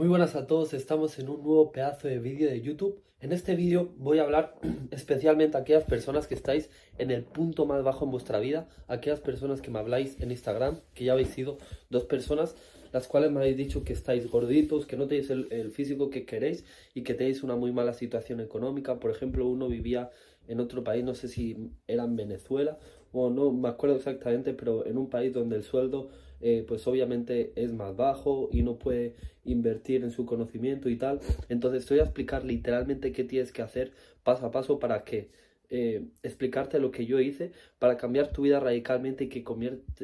Muy 0.00 0.08
buenas 0.08 0.34
a 0.34 0.46
todos, 0.46 0.72
estamos 0.72 1.18
en 1.18 1.28
un 1.28 1.42
nuevo 1.42 1.72
pedazo 1.72 2.08
de 2.08 2.18
vídeo 2.18 2.48
de 2.48 2.62
YouTube. 2.62 3.02
En 3.20 3.32
este 3.32 3.54
vídeo 3.54 3.92
voy 3.98 4.18
a 4.18 4.22
hablar 4.22 4.54
especialmente 4.92 5.58
a 5.58 5.60
aquellas 5.60 5.84
personas 5.84 6.26
que 6.26 6.34
estáis 6.34 6.70
en 6.96 7.10
el 7.10 7.22
punto 7.22 7.66
más 7.66 7.84
bajo 7.84 8.06
en 8.06 8.10
vuestra 8.10 8.38
vida, 8.38 8.66
aquellas 8.88 9.20
personas 9.20 9.60
que 9.60 9.70
me 9.70 9.78
habláis 9.78 10.18
en 10.18 10.30
Instagram, 10.30 10.80
que 10.94 11.04
ya 11.04 11.12
habéis 11.12 11.28
sido 11.28 11.58
dos 11.90 12.06
personas, 12.06 12.56
las 12.94 13.08
cuales 13.08 13.30
me 13.30 13.40
habéis 13.40 13.58
dicho 13.58 13.84
que 13.84 13.92
estáis 13.92 14.30
gorditos, 14.30 14.86
que 14.86 14.96
no 14.96 15.06
tenéis 15.06 15.28
el, 15.28 15.48
el 15.50 15.70
físico 15.70 16.08
que 16.08 16.24
queréis 16.24 16.64
y 16.94 17.02
que 17.02 17.12
tenéis 17.12 17.42
una 17.42 17.56
muy 17.56 17.70
mala 17.70 17.92
situación 17.92 18.40
económica. 18.40 18.98
Por 19.00 19.10
ejemplo, 19.10 19.46
uno 19.46 19.68
vivía 19.68 20.08
en 20.48 20.60
otro 20.60 20.82
país, 20.82 21.04
no 21.04 21.14
sé 21.14 21.28
si 21.28 21.74
era 21.86 22.04
en 22.04 22.16
Venezuela 22.16 22.78
o 23.12 23.28
no 23.28 23.52
me 23.52 23.68
acuerdo 23.68 23.96
exactamente, 23.96 24.54
pero 24.54 24.86
en 24.86 24.96
un 24.96 25.10
país 25.10 25.32
donde 25.32 25.56
el 25.56 25.62
sueldo 25.62 26.10
eh, 26.40 26.64
pues 26.66 26.86
obviamente 26.86 27.52
es 27.56 27.72
más 27.72 27.96
bajo 27.96 28.48
y 28.52 28.62
no 28.62 28.78
puede 28.78 29.14
invertir 29.44 30.04
en 30.04 30.10
su 30.10 30.26
conocimiento 30.26 30.88
y 30.88 30.96
tal. 30.96 31.20
Entonces 31.48 31.86
te 31.86 31.94
voy 31.94 32.00
a 32.00 32.04
explicar 32.04 32.44
literalmente 32.44 33.12
qué 33.12 33.24
tienes 33.24 33.52
que 33.52 33.62
hacer 33.62 33.92
paso 34.22 34.46
a 34.46 34.50
paso 34.50 34.78
para 34.78 35.04
que 35.04 35.30
eh, 35.72 36.04
explicarte 36.24 36.80
lo 36.80 36.90
que 36.90 37.06
yo 37.06 37.20
hice 37.20 37.52
para 37.78 37.96
cambiar 37.96 38.32
tu 38.32 38.42
vida 38.42 38.58
radicalmente 38.58 39.24
y 39.24 39.28
que 39.28 39.44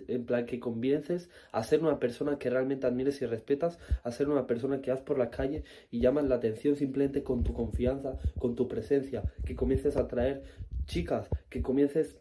en 0.06 0.25
plan 0.25 0.47
que 0.47 0.61
conviertes 0.61 1.28
a 1.51 1.64
ser 1.64 1.80
una 1.80 1.98
persona 1.98 2.39
que 2.39 2.50
realmente 2.50 2.87
admires 2.87 3.20
y 3.20 3.27
respetas, 3.27 3.80
a 4.05 4.12
ser 4.12 4.28
una 4.28 4.47
persona 4.47 4.80
que 4.80 4.92
vas 4.92 5.00
por 5.00 5.19
la 5.19 5.28
calle 5.28 5.64
y 5.91 5.98
llamas 5.98 6.27
la 6.27 6.37
atención 6.37 6.77
simplemente 6.77 7.25
con 7.25 7.42
tu 7.42 7.53
confianza, 7.53 8.16
con 8.39 8.55
tu 8.55 8.69
presencia, 8.69 9.25
que 9.45 9.56
comiences 9.56 9.97
a 9.97 10.03
atraer 10.03 10.45
chicas, 10.84 11.28
que 11.50 11.62
comiences 11.62 12.16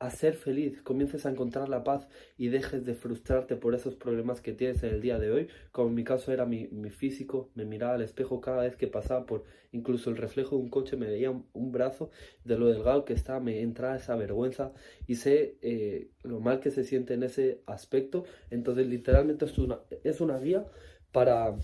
a 0.00 0.10
ser 0.10 0.34
feliz, 0.34 0.80
comiences 0.82 1.26
a 1.26 1.30
encontrar 1.30 1.68
la 1.68 1.82
paz 1.82 2.06
y 2.36 2.48
dejes 2.48 2.84
de 2.84 2.94
frustrarte 2.94 3.56
por 3.56 3.74
esos 3.74 3.96
problemas 3.96 4.40
que 4.40 4.52
tienes 4.52 4.82
en 4.84 4.94
el 4.94 5.00
día 5.00 5.18
de 5.18 5.32
hoy, 5.32 5.48
como 5.72 5.88
en 5.88 5.94
mi 5.94 6.04
caso 6.04 6.32
era 6.32 6.46
mi, 6.46 6.68
físico, 6.90 7.50
me 7.54 7.64
miraba 7.64 7.94
al 7.94 8.02
espejo 8.02 8.40
cada 8.40 8.62
vez 8.62 8.76
que 8.76 8.86
pasaba 8.86 9.26
por 9.26 9.44
incluso 9.72 10.10
el 10.10 10.16
reflejo 10.16 10.56
de 10.56 10.62
un 10.62 10.70
coche, 10.70 10.96
me 10.96 11.06
veía 11.06 11.30
un, 11.30 11.72
brazo 11.72 12.10
de 12.44 12.56
lo 12.58 12.68
delgado 12.68 13.04
que 13.04 13.12
estaba, 13.12 13.40
me 13.40 13.60
entraba 13.60 13.96
esa 13.96 14.14
vergüenza 14.14 14.72
y 15.06 15.16
sé 15.16 15.58
eh, 15.62 16.10
lo 16.22 16.40
mal 16.40 16.60
que 16.60 16.70
se 16.70 16.84
siente 16.84 17.14
en 17.14 17.24
ese 17.24 17.62
aspecto, 17.66 18.24
entonces 18.50 18.86
literalmente 18.86 19.46
es 19.46 19.58
una, 19.58 19.80
es 20.04 20.20
una 20.20 20.38
guía 20.38 20.64
para 21.10 21.56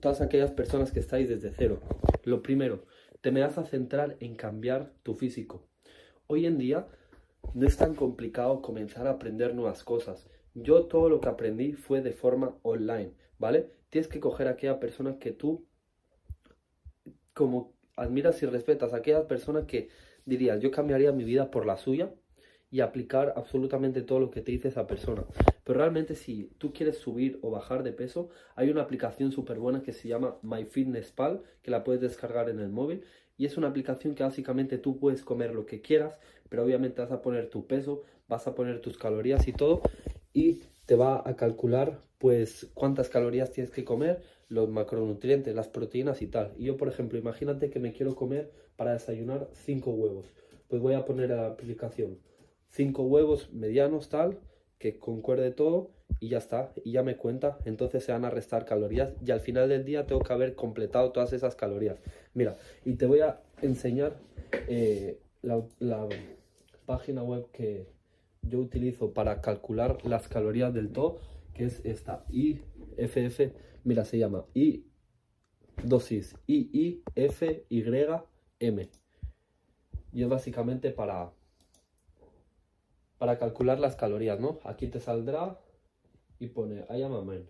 todas 0.00 0.20
aquellas 0.20 0.50
personas 0.52 0.92
que 0.92 1.00
estáis 1.00 1.28
desde 1.28 1.52
cero. 1.56 1.80
Lo 2.24 2.42
primero, 2.42 2.84
te 3.20 3.32
me 3.32 3.40
vas 3.40 3.58
a 3.58 3.64
centrar 3.64 4.16
en 4.20 4.36
cambiar 4.36 4.92
tu 5.02 5.14
físico. 5.14 5.66
Hoy 6.26 6.46
en 6.46 6.58
día 6.58 6.86
no 7.54 7.66
es 7.66 7.76
tan 7.76 7.94
complicado 7.94 8.62
comenzar 8.62 9.06
a 9.06 9.12
aprender 9.12 9.54
nuevas 9.54 9.84
cosas. 9.84 10.28
Yo 10.54 10.86
todo 10.86 11.08
lo 11.08 11.20
que 11.20 11.28
aprendí 11.28 11.72
fue 11.72 12.02
de 12.02 12.12
forma 12.12 12.56
online, 12.62 13.12
¿vale? 13.38 13.70
Tienes 13.90 14.08
que 14.08 14.20
coger 14.20 14.48
a 14.48 14.52
aquella 14.52 14.80
persona 14.80 15.18
que 15.18 15.32
tú 15.32 15.66
como 17.34 17.72
admiras 17.94 18.42
y 18.42 18.46
respetas, 18.46 18.92
a 18.92 18.96
aquella 18.96 19.28
persona 19.28 19.66
que 19.66 19.88
dirías, 20.24 20.60
yo 20.60 20.70
cambiaría 20.70 21.12
mi 21.12 21.24
vida 21.24 21.50
por 21.50 21.66
la 21.66 21.76
suya 21.76 22.12
y 22.70 22.80
aplicar 22.80 23.32
absolutamente 23.36 24.02
todo 24.02 24.20
lo 24.20 24.30
que 24.30 24.42
te 24.42 24.52
dice 24.52 24.68
esa 24.68 24.86
persona. 24.86 25.24
Pero 25.64 25.78
realmente 25.78 26.14
si 26.14 26.50
tú 26.58 26.72
quieres 26.72 26.98
subir 26.98 27.38
o 27.42 27.50
bajar 27.50 27.82
de 27.82 27.92
peso, 27.92 28.30
hay 28.56 28.70
una 28.70 28.82
aplicación 28.82 29.32
súper 29.32 29.58
buena 29.58 29.82
que 29.82 29.92
se 29.92 30.08
llama 30.08 30.36
MyFitnessPal, 30.42 31.42
que 31.62 31.70
la 31.70 31.84
puedes 31.84 32.00
descargar 32.00 32.48
en 32.48 32.60
el 32.60 32.68
móvil 32.68 33.04
y 33.36 33.46
es 33.46 33.56
una 33.56 33.68
aplicación 33.68 34.14
que 34.14 34.24
básicamente 34.24 34.78
tú 34.78 34.98
puedes 34.98 35.22
comer 35.22 35.54
lo 35.54 35.64
que 35.64 35.80
quieras, 35.80 36.18
pero 36.48 36.64
obviamente 36.64 37.00
vas 37.00 37.12
a 37.12 37.22
poner 37.22 37.48
tu 37.48 37.66
peso, 37.66 38.02
vas 38.28 38.46
a 38.46 38.54
poner 38.54 38.80
tus 38.80 38.98
calorías 38.98 39.46
y 39.48 39.52
todo 39.52 39.82
y 40.32 40.62
te 40.86 40.96
va 40.96 41.22
a 41.24 41.36
calcular 41.36 42.00
pues 42.18 42.68
cuántas 42.74 43.08
calorías 43.08 43.52
tienes 43.52 43.70
que 43.70 43.84
comer, 43.84 44.22
los 44.48 44.68
macronutrientes, 44.68 45.54
las 45.54 45.68
proteínas 45.68 46.20
y 46.20 46.26
tal. 46.26 46.52
Y 46.56 46.64
yo, 46.64 46.76
por 46.76 46.88
ejemplo, 46.88 47.18
imagínate 47.18 47.70
que 47.70 47.78
me 47.78 47.92
quiero 47.92 48.16
comer 48.16 48.50
para 48.76 48.92
desayunar 48.92 49.48
5 49.52 49.90
huevos. 49.90 50.26
Pues 50.68 50.82
voy 50.82 50.94
a 50.94 51.04
poner 51.04 51.32
a 51.32 51.36
la 51.36 51.46
aplicación 51.46 52.18
5 52.70 53.02
huevos 53.02 53.52
medianos 53.52 54.08
tal, 54.08 54.38
que 54.78 54.98
concuerde 54.98 55.50
todo 55.50 55.90
y 56.20 56.28
ya 56.28 56.38
está, 56.38 56.72
y 56.84 56.92
ya 56.92 57.02
me 57.02 57.16
cuenta, 57.16 57.58
entonces 57.64 58.04
se 58.04 58.12
van 58.12 58.24
a 58.24 58.30
restar 58.30 58.64
calorías 58.64 59.14
y 59.24 59.30
al 59.30 59.40
final 59.40 59.68
del 59.68 59.84
día 59.84 60.06
tengo 60.06 60.22
que 60.22 60.32
haber 60.32 60.54
completado 60.54 61.12
todas 61.12 61.32
esas 61.32 61.54
calorías. 61.54 61.98
Mira, 62.34 62.56
y 62.84 62.94
te 62.94 63.06
voy 63.06 63.20
a 63.20 63.40
enseñar 63.62 64.16
eh, 64.68 65.20
la, 65.42 65.62
página 66.86 67.22
web 67.22 67.50
que 67.52 67.86
yo 68.40 68.60
utilizo 68.60 69.12
para 69.12 69.42
calcular 69.42 69.98
las 70.06 70.26
calorías 70.26 70.72
del 70.72 70.90
todo, 70.90 71.20
que 71.52 71.64
es 71.64 71.84
esta 71.84 72.24
IFF, 72.30 73.52
mira, 73.84 74.06
se 74.06 74.16
llama 74.16 74.46
I 74.54 74.86
dosis 75.84 76.34
M 78.60 78.88
Y 80.12 80.22
es 80.22 80.28
básicamente 80.28 80.90
para 80.90 81.30
para 83.18 83.38
calcular 83.38 83.78
las 83.78 83.96
calorías, 83.96 84.40
¿no? 84.40 84.60
Aquí 84.64 84.86
te 84.86 85.00
saldrá 85.00 85.58
y 86.38 86.48
pone 86.48 86.86
I 86.88 87.02
am 87.02 87.14
a 87.14 87.22
man. 87.22 87.48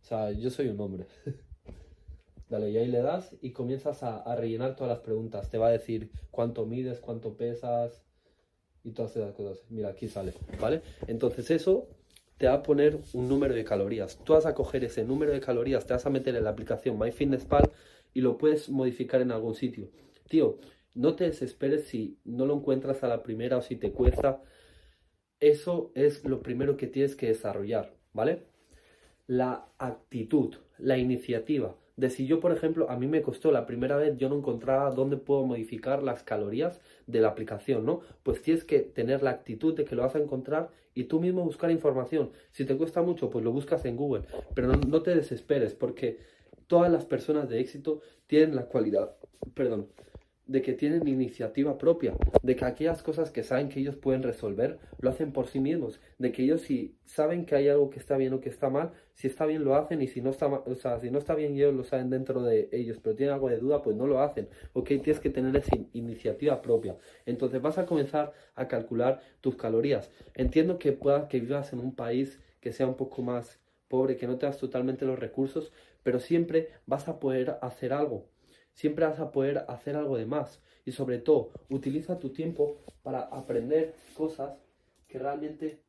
O 0.00 0.04
sea, 0.04 0.32
yo 0.32 0.50
soy 0.50 0.68
un 0.68 0.80
hombre. 0.80 1.06
Dale, 2.48 2.70
y 2.70 2.76
ahí 2.78 2.86
le 2.86 3.02
das 3.02 3.34
y 3.40 3.50
comienzas 3.50 4.02
a, 4.04 4.34
rellenar 4.36 4.76
todas 4.76 4.90
las 4.90 5.04
preguntas. 5.04 5.50
Te 5.50 5.58
va 5.58 5.66
a 5.68 5.72
decir 5.72 6.12
cuánto 6.30 6.64
mides, 6.64 7.00
cuánto 7.00 7.36
pesas 7.36 8.04
y 8.84 8.92
todas 8.92 9.16
esas 9.16 9.34
cosas. 9.34 9.64
Mira, 9.68 9.88
aquí 9.88 10.08
sale, 10.08 10.32
¿vale? 10.60 10.82
Entonces 11.08 11.50
eso 11.50 11.88
te 12.38 12.46
va 12.46 12.54
a 12.54 12.62
poner 12.62 13.00
un 13.14 13.28
número 13.28 13.54
de 13.54 13.64
calorías. 13.64 14.18
Tú 14.22 14.34
vas 14.34 14.46
a 14.46 14.54
coger 14.54 14.84
ese 14.84 15.04
número 15.04 15.32
de 15.32 15.40
calorías, 15.40 15.86
te 15.86 15.94
vas 15.94 16.06
a 16.06 16.10
meter 16.10 16.36
en 16.36 16.44
la 16.44 16.50
aplicación 16.50 16.98
MyFitnessPal 16.98 17.72
y 18.14 18.20
lo 18.20 18.38
puedes 18.38 18.68
modificar 18.68 19.20
en 19.20 19.32
algún 19.32 19.56
sitio. 19.56 19.90
Tío, 20.28 20.58
no 20.96 21.14
te 21.14 21.24
desesperes 21.24 21.84
si 21.84 22.18
no 22.24 22.46
lo 22.46 22.54
encuentras 22.54 23.04
a 23.04 23.08
la 23.08 23.22
primera 23.22 23.58
o 23.58 23.62
si 23.62 23.76
te 23.76 23.92
cuesta. 23.92 24.42
Eso 25.38 25.92
es 25.94 26.24
lo 26.24 26.42
primero 26.42 26.76
que 26.76 26.86
tienes 26.86 27.14
que 27.14 27.28
desarrollar, 27.28 27.94
¿vale? 28.14 28.44
La 29.26 29.68
actitud, 29.78 30.56
la 30.78 30.96
iniciativa. 30.96 31.76
De 31.96 32.10
si 32.10 32.26
yo, 32.26 32.40
por 32.40 32.52
ejemplo, 32.52 32.90
a 32.90 32.96
mí 32.98 33.06
me 33.06 33.22
costó 33.22 33.52
la 33.52 33.66
primera 33.66 33.96
vez, 33.96 34.16
yo 34.16 34.28
no 34.28 34.36
encontraba 34.36 34.90
dónde 34.90 35.16
puedo 35.16 35.44
modificar 35.44 36.02
las 36.02 36.22
calorías 36.22 36.80
de 37.06 37.20
la 37.20 37.28
aplicación, 37.28 37.84
¿no? 37.84 38.00
Pues 38.22 38.42
tienes 38.42 38.64
que 38.64 38.80
tener 38.80 39.22
la 39.22 39.30
actitud 39.30 39.74
de 39.74 39.84
que 39.84 39.94
lo 39.94 40.02
vas 40.02 40.14
a 40.14 40.18
encontrar 40.18 40.70
y 40.94 41.04
tú 41.04 41.20
mismo 41.20 41.44
buscar 41.44 41.70
información. 41.70 42.30
Si 42.52 42.64
te 42.64 42.76
cuesta 42.76 43.02
mucho, 43.02 43.30
pues 43.30 43.44
lo 43.44 43.52
buscas 43.52 43.84
en 43.84 43.96
Google. 43.96 44.24
Pero 44.54 44.68
no, 44.68 44.74
no 44.74 45.02
te 45.02 45.14
desesperes 45.14 45.74
porque 45.74 46.18
todas 46.66 46.90
las 46.90 47.04
personas 47.04 47.48
de 47.48 47.60
éxito 47.60 48.00
tienen 48.26 48.56
la 48.56 48.66
cualidad, 48.66 49.14
perdón, 49.54 49.88
de 50.46 50.62
que 50.62 50.74
tienen 50.74 51.08
iniciativa 51.08 51.76
propia, 51.76 52.14
de 52.42 52.56
que 52.56 52.64
aquellas 52.64 53.02
cosas 53.02 53.30
que 53.30 53.42
saben 53.42 53.68
que 53.68 53.80
ellos 53.80 53.96
pueden 53.96 54.22
resolver, 54.22 54.78
lo 55.00 55.10
hacen 55.10 55.32
por 55.32 55.48
sí 55.48 55.58
mismos, 55.58 56.00
de 56.18 56.30
que 56.30 56.44
ellos 56.44 56.62
si 56.62 56.96
saben 57.04 57.46
que 57.46 57.56
hay 57.56 57.68
algo 57.68 57.90
que 57.90 57.98
está 57.98 58.16
bien 58.16 58.32
o 58.32 58.40
que 58.40 58.48
está 58.48 58.70
mal, 58.70 58.92
si 59.14 59.26
está 59.26 59.44
bien 59.44 59.64
lo 59.64 59.74
hacen 59.74 60.02
y 60.02 60.06
si 60.06 60.20
no 60.20 60.30
está 60.30 60.46
o 60.46 60.74
sea, 60.76 61.00
si 61.00 61.10
no 61.10 61.18
está 61.18 61.34
bien 61.34 61.54
ellos 61.54 61.74
lo 61.74 61.82
saben 61.82 62.10
dentro 62.10 62.42
de 62.42 62.68
ellos, 62.70 62.98
pero 63.02 63.16
tienen 63.16 63.34
algo 63.34 63.48
de 63.48 63.58
duda, 63.58 63.82
pues 63.82 63.96
no 63.96 64.06
lo 64.06 64.20
hacen. 64.20 64.48
Ok, 64.72 64.88
tienes 64.88 65.20
que 65.20 65.30
tener 65.30 65.56
esa 65.56 65.76
iniciativa 65.92 66.62
propia. 66.62 66.96
Entonces 67.24 67.60
vas 67.60 67.78
a 67.78 67.86
comenzar 67.86 68.32
a 68.54 68.68
calcular 68.68 69.20
tus 69.40 69.56
calorías. 69.56 70.10
Entiendo 70.34 70.78
que 70.78 70.92
puedas 70.92 71.26
que 71.28 71.40
vivas 71.40 71.72
en 71.72 71.80
un 71.80 71.94
país 71.94 72.40
que 72.60 72.72
sea 72.72 72.86
un 72.86 72.96
poco 72.96 73.22
más 73.22 73.60
pobre, 73.88 74.16
que 74.16 74.26
no 74.26 74.38
tengas 74.38 74.58
totalmente 74.58 75.04
los 75.04 75.18
recursos, 75.18 75.72
pero 76.02 76.20
siempre 76.20 76.70
vas 76.86 77.08
a 77.08 77.18
poder 77.18 77.58
hacer 77.62 77.92
algo 77.92 78.26
siempre 78.76 79.06
vas 79.06 79.18
a 79.18 79.32
poder 79.32 79.64
hacer 79.66 79.96
algo 79.96 80.16
de 80.16 80.26
más. 80.26 80.62
Y 80.84 80.92
sobre 80.92 81.18
todo, 81.18 81.50
utiliza 81.68 82.20
tu 82.20 82.30
tiempo 82.30 82.76
para 83.02 83.22
aprender 83.22 83.94
cosas 84.16 84.56
que 85.08 85.18
realmente 85.18 85.80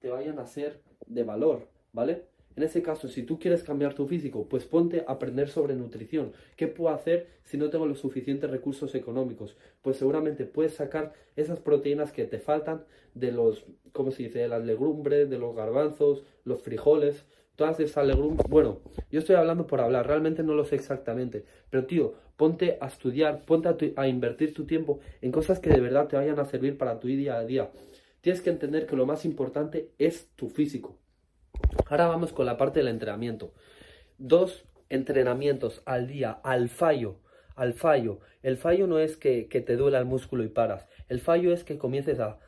te 0.00 0.10
vayan 0.10 0.38
a 0.38 0.46
ser 0.46 0.82
de 1.06 1.24
valor, 1.24 1.68
¿vale? 1.92 2.26
En 2.54 2.62
ese 2.64 2.82
caso, 2.82 3.08
si 3.08 3.22
tú 3.22 3.38
quieres 3.38 3.62
cambiar 3.62 3.94
tu 3.94 4.06
físico, 4.06 4.46
pues 4.46 4.66
ponte 4.66 5.04
a 5.06 5.12
aprender 5.12 5.48
sobre 5.48 5.74
nutrición. 5.74 6.32
¿Qué 6.56 6.66
puedo 6.66 6.94
hacer 6.94 7.28
si 7.44 7.56
no 7.56 7.70
tengo 7.70 7.86
los 7.86 8.00
suficientes 8.00 8.50
recursos 8.50 8.94
económicos? 8.94 9.56
Pues 9.80 9.96
seguramente 9.96 10.44
puedes 10.44 10.74
sacar 10.74 11.14
esas 11.34 11.60
proteínas 11.60 12.12
que 12.12 12.26
te 12.26 12.38
faltan 12.38 12.84
de 13.14 13.32
los, 13.32 13.64
¿cómo 13.92 14.10
se 14.10 14.24
dice?, 14.24 14.40
de 14.40 14.48
las 14.48 14.64
legumbres, 14.64 15.30
de 15.30 15.38
los 15.38 15.56
garbanzos, 15.56 16.24
los 16.44 16.60
frijoles, 16.60 17.24
todas 17.56 17.80
esas 17.80 18.06
legumbres. 18.06 18.48
Bueno, 18.48 18.80
yo 19.10 19.18
estoy 19.18 19.36
hablando 19.36 19.66
por 19.66 19.80
hablar, 19.80 20.06
realmente 20.06 20.42
no 20.42 20.54
lo 20.54 20.64
sé 20.64 20.76
exactamente. 20.76 21.44
Pero 21.70 21.86
tío, 21.86 22.14
ponte 22.36 22.78
a 22.80 22.86
estudiar, 22.86 23.44
ponte 23.44 23.68
a, 23.68 23.76
a 24.00 24.08
invertir 24.08 24.54
tu 24.54 24.66
tiempo 24.66 25.00
en 25.20 25.32
cosas 25.32 25.60
que 25.60 25.70
de 25.70 25.80
verdad 25.80 26.08
te 26.08 26.16
vayan 26.16 26.38
a 26.38 26.44
servir 26.44 26.78
para 26.78 26.98
tu 26.98 27.08
día 27.08 27.36
a 27.36 27.44
día. 27.44 27.70
Tienes 28.20 28.40
que 28.40 28.50
entender 28.50 28.86
que 28.86 28.96
lo 28.96 29.06
más 29.06 29.24
importante 29.24 29.90
es 29.98 30.28
tu 30.36 30.48
físico. 30.48 30.98
Ahora 31.86 32.06
vamos 32.06 32.32
con 32.32 32.46
la 32.46 32.56
parte 32.56 32.80
del 32.80 32.88
entrenamiento. 32.88 33.52
Dos 34.18 34.64
entrenamientos 34.88 35.82
al 35.84 36.06
día, 36.06 36.30
al 36.42 36.68
fallo. 36.68 37.16
Al 37.54 37.74
fallo. 37.74 38.20
El 38.42 38.56
fallo 38.56 38.86
no 38.86 38.98
es 38.98 39.16
que, 39.16 39.48
que 39.48 39.60
te 39.60 39.76
duela 39.76 39.98
el 39.98 40.04
músculo 40.04 40.44
y 40.44 40.48
paras. 40.48 40.86
El 41.08 41.20
fallo 41.20 41.52
es 41.52 41.64
que 41.64 41.78
comiences 41.78 42.20
a... 42.20 42.38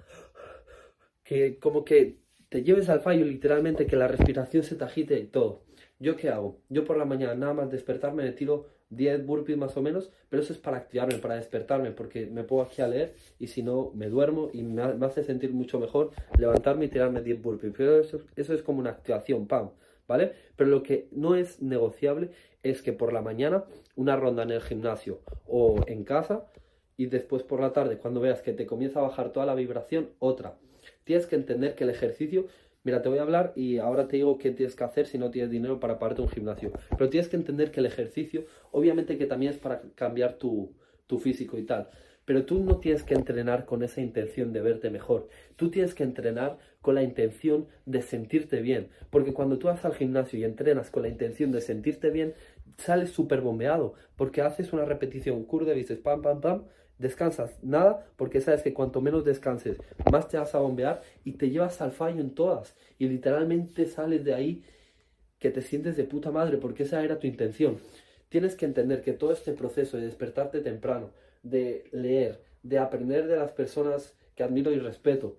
que 1.25 1.59
como 1.59 1.85
que 1.85 2.24
lleves 2.63 2.89
al 2.89 3.01
fallo 3.01 3.25
literalmente, 3.25 3.87
que 3.87 3.97
la 3.97 4.09
respiración 4.09 4.63
se 4.63 4.77
te 4.77 4.85
agite 4.85 5.19
y 5.19 5.27
todo. 5.27 5.63
¿Yo 5.99 6.17
qué 6.17 6.29
hago? 6.29 6.59
Yo 6.69 6.85
por 6.85 6.97
la 6.97 7.05
mañana 7.05 7.35
nada 7.35 7.55
más 7.55 7.71
despertarme 7.71 8.25
me 8.25 8.33
tiro 8.33 8.67
10 8.91 9.27
burpees 9.27 9.59
más 9.59 9.77
o 9.77 9.83
menos, 9.83 10.11
pero 10.29 10.43
eso 10.43 10.53
es 10.53 10.59
para 10.59 10.77
activarme, 10.77 11.19
para 11.19 11.37
despertarme, 11.37 11.91
porque 11.91 12.27
me 12.27 12.45
pongo 12.45 12.63
aquí 12.63 12.83
a 12.83 12.89
leer 12.89 13.15
y 13.39 13.49
si 13.49 13.63
no 13.63 13.91
me 13.95 14.09
duermo 14.09 14.51
y 14.53 14.63
me, 14.63 14.83
hace 14.83 15.25
sentir 15.25 15.53
mucho 15.53 15.79
mejor 15.79 16.11
levantarme 16.39 16.87
y 16.87 16.89
tirarme 16.89 17.23
10 17.23 17.43
burpees. 17.43 17.73
Pero 17.77 17.99
eso, 17.99 18.21
eso 18.37 18.55
es 18.55 18.63
como 18.63 18.81
una 18.81 18.91
activación, 18.91 19.47
pam, 19.47 19.71
¿vale? 20.07 20.33
Pero 20.57 20.71
lo 20.71 20.83
que 20.83 21.09
no 21.13 21.35
es 21.35 21.63
negociable 21.63 22.31
es 22.63 22.83
que 22.83 22.93
por 22.93 23.13
la 23.13 23.23
mañana 23.23 23.65
una 23.97 24.17
ronda 24.17 24.43
en 24.43 24.51
el 24.51 24.61
gimnasio 24.61 25.21
o 25.47 25.81
en 25.87 26.05
casa 26.05 26.47
y 26.97 27.07
después 27.07 27.43
por 27.43 27.61
la 27.61 27.73
tarde, 27.73 27.99
cuando 27.99 28.21
veas 28.21 28.43
que 28.43 28.53
te 28.53 28.67
comienza 28.67 29.01
a 29.01 29.03
bajar 29.03 29.33
toda 29.33 29.47
la 29.47 29.55
vibración, 29.55 30.11
otra. 30.19 30.57
Tienes 31.05 31.27
que 31.27 31.37
entender 31.37 31.75
que 31.75 31.85
el 31.85 31.91
ejercicio 31.91 32.47
Mira, 32.85 33.01
te 33.01 33.09
voy 33.09 33.17
a 33.17 33.23
hablar 33.23 33.55
y 33.57 33.79
ahora 33.79 34.09
te 34.09 34.17
digo 34.17 34.37
qué 34.37 34.51
tienes 34.51 34.77
que 34.77 34.85
hacer 34.85 35.07
si 35.07 35.17
no 35.17 35.31
tienes 35.31 35.51
dinero 35.51 35.81
para 35.81 35.99
pagarte 35.99 36.21
un 36.21 36.29
gimnasio. 36.29 36.71
Pero 36.91 37.09
tienes 37.09 37.31
que 37.31 37.37
entender 37.37 37.71
que 37.71 37.81
el 37.81 37.87
ejercicio, 37.87 38.45
obviamente 38.73 39.17
que 39.17 39.25
también 39.25 39.53
es 39.53 39.59
para 39.59 39.81
cambiar 39.95 40.35
tu, 40.35 40.71
tu 41.07 41.19
físico 41.19 41.57
y 41.57 41.65
tal. 41.65 41.89
Pero 42.27 42.45
tú 42.45 42.63
no 42.63 42.81
tienes 42.81 43.03
que 43.03 43.15
entrenar 43.15 43.65
con 43.65 43.83
esa 43.83 44.03
intención 44.03 44.53
de 44.53 44.61
verte 44.61 44.91
mejor. 44.91 45.29
Tú 45.57 45.71
tienes 45.71 45.95
que 45.95 46.03
entrenar 46.03 46.59
con 46.83 46.95
la 46.95 47.03
intención 47.03 47.69
de 47.87 48.03
sentirte 48.03 48.61
bien. 48.61 48.89
Porque 49.09 49.33
cuando 49.33 49.59
tú 49.59 49.69
vas 49.69 49.83
al 49.87 49.95
gimnasio 49.95 50.39
y 50.39 50.45
entrenas 50.45 50.91
con 50.91 51.05
la 51.05 51.09
intención 51.09 51.53
de 51.53 51.63
sentirte 51.63 52.11
bien, 52.11 52.35
sales 52.77 53.11
súper 53.11 53.41
bombeado. 53.41 53.95
Porque 54.17 54.43
haces 54.43 54.75
una 54.75 54.85
repetición 54.85 55.45
curva 55.45 55.73
y 55.73 55.77
dices 55.77 55.99
pam, 55.99 56.21
pam, 56.21 56.43
pam 56.43 56.65
descansas 56.99 57.63
nada 57.63 58.07
porque 58.17 58.41
sabes 58.41 58.63
que 58.63 58.75
cuanto 58.75 59.01
menos 59.01 59.25
descanses, 59.25 59.79
más 60.11 60.29
te 60.29 60.39
vas 60.39 60.55
a 60.55 60.59
bombear 60.59 61.03
y 61.25 61.33
te 61.33 61.51
llevas 61.51 61.81
al 61.81 61.93
fallo 61.93 62.21
en 62.21 62.35
todas. 62.35 62.77
Y 62.99 63.09
literalmente 63.09 63.87
sales 63.87 64.25
de 64.25 64.35
ahí 64.35 64.65
que 65.39 65.51
te 65.51 65.63
sientes 65.63 65.97
de 65.97 66.05
puta 66.05 66.31
madre 66.31 66.59
porque 66.59 66.85
esa 66.85 67.03
era 67.03 67.19
tu 67.19 67.27
intención. 67.27 67.79
Tienes 68.29 68.57
que 68.57 68.65
entender 68.65 69.03
que 69.03 69.13
todo 69.13 69.33
este 69.33 69.53
proceso 69.53 69.97
de 69.97 70.07
despertarte 70.07 70.61
temprano, 70.61 71.11
de 71.43 71.89
leer, 71.93 72.43
de 72.63 72.79
aprender 72.79 73.27
de 73.27 73.37
las 73.37 73.53
personas 73.53 74.17
que 74.35 74.43
admiro 74.43 74.73
y 74.73 74.79
respeto, 74.79 75.37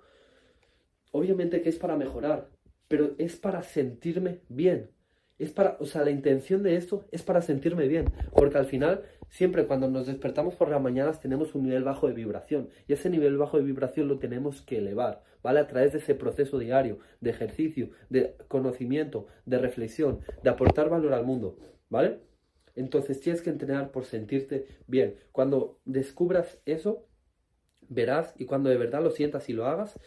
obviamente 1.12 1.62
que 1.62 1.70
es 1.70 1.78
para 1.78 1.98
mejorar, 1.98 2.50
pero 2.88 3.16
es 3.18 3.36
para 3.36 3.64
sentirme 3.64 4.40
bien. 4.48 4.92
Es 5.38 5.52
para, 5.52 5.76
o 5.80 5.86
sea, 5.86 6.04
la 6.04 6.12
intención 6.12 6.64
de 6.64 6.78
esto 6.78 7.06
es 7.12 7.22
para 7.22 7.42
sentirme 7.42 7.88
bien, 7.90 8.06
porque 8.34 8.58
al 8.58 8.66
final, 8.66 9.04
siempre 9.30 9.68
cuando 9.68 9.90
nos 9.90 10.08
despertamos 10.08 10.56
por 10.56 10.70
las 10.70 10.82
mañanas 10.82 11.20
tenemos 11.20 11.56
un 11.56 11.64
nivel 11.64 11.84
bajo 11.84 12.08
de 12.08 12.14
vibración, 12.14 12.70
y 12.88 12.94
ese 12.94 13.10
nivel 13.10 13.38
bajo 13.38 13.58
de 13.58 13.64
vibración 13.64 14.08
lo 14.08 14.18
tenemos 14.18 14.62
que 14.62 14.78
elevar, 14.78 15.24
¿vale? 15.44 15.60
A 15.60 15.68
través 15.68 15.92
de 15.92 16.00
ese 16.00 16.16
proceso 16.16 16.58
diario 16.58 17.00
de 17.20 17.32
ejercicio, 17.32 17.90
de 18.10 18.36
conocimiento, 18.48 19.28
de 19.46 19.58
reflexión, 19.58 20.22
de 20.42 20.50
aportar 20.50 20.90
valor 20.90 21.14
al 21.14 21.26
mundo, 21.26 21.58
¿vale? 21.90 22.20
Entonces 22.76 23.20
tienes 23.20 23.42
que 23.42 23.50
entrenar 23.50 23.92
por 23.92 24.06
sentirte 24.06 24.68
bien. 24.88 25.16
Cuando 25.34 25.80
descubras 25.84 26.62
eso, 26.66 27.08
verás, 27.90 28.34
y 28.38 28.46
cuando 28.46 28.70
de 28.70 28.78
verdad 28.78 29.04
lo 29.04 29.12
sientas 29.12 29.50
y 29.50 29.54
lo 29.54 29.66
hagas, 29.66 30.00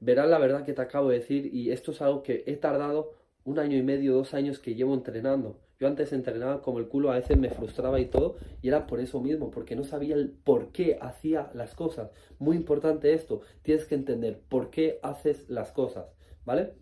verás 0.00 0.28
la 0.28 0.38
verdad 0.38 0.64
que 0.64 0.72
te 0.72 0.82
acabo 0.82 1.10
de 1.10 1.18
decir, 1.18 1.54
y 1.54 1.70
esto 1.72 1.92
es 1.92 2.00
algo 2.00 2.22
que 2.22 2.42
he 2.46 2.56
tardado 2.56 3.12
un 3.46 3.60
año 3.60 3.78
y 3.78 3.82
medio, 3.82 4.12
dos 4.12 4.34
años 4.34 4.58
que 4.58 4.74
llevo 4.74 4.92
entrenando. 4.92 5.60
Yo 5.78 5.86
antes 5.86 6.12
entrenaba 6.12 6.62
como 6.62 6.80
el 6.80 6.88
culo, 6.88 7.12
a 7.12 7.14
veces 7.14 7.38
me 7.38 7.48
frustraba 7.48 8.00
y 8.00 8.06
todo, 8.06 8.36
y 8.60 8.68
era 8.68 8.88
por 8.88 8.98
eso 8.98 9.20
mismo, 9.20 9.52
porque 9.52 9.76
no 9.76 9.84
sabía 9.84 10.16
el 10.16 10.30
por 10.30 10.72
qué 10.72 10.98
hacía 11.00 11.50
las 11.54 11.74
cosas. 11.74 12.10
Muy 12.40 12.56
importante 12.56 13.14
esto, 13.14 13.42
tienes 13.62 13.84
que 13.84 13.94
entender 13.94 14.40
por 14.48 14.70
qué 14.70 14.98
haces 15.02 15.48
las 15.48 15.70
cosas, 15.70 16.06
¿vale? 16.44 16.74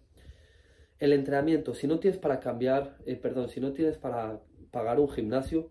El 0.99 1.13
entrenamiento, 1.13 1.75
si 1.75 1.87
no 1.87 1.99
tienes 1.99 2.19
para 2.19 2.41
cambiar, 2.41 2.97
eh, 3.05 3.17
perdón, 3.17 3.51
si 3.51 3.61
no 3.61 3.73
tienes 3.73 3.99
para 3.99 4.41
pagar 4.71 5.01
un 5.01 5.11
gimnasio, 5.11 5.69